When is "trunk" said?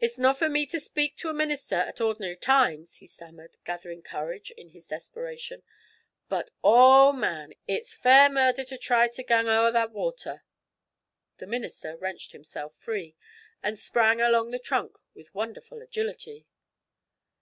14.58-14.96